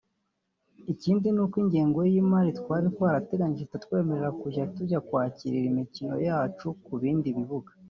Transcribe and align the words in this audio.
Ikindi 0.93 1.27
ni 1.31 1.41
uko 1.45 1.55
ingengo 1.63 1.99
y’imari 2.11 2.49
twari 2.59 2.85
twarateganije 2.95 3.63
itatwemerera 3.65 4.29
kujya 4.41 4.63
tujya 4.75 4.99
kwakirira 5.07 5.65
imikino 5.71 6.15
yacu 6.27 6.67
ku 6.85 6.93
bindi 7.01 7.27
bibuga 7.37 7.71